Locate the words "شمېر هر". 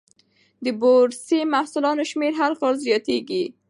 2.11-2.51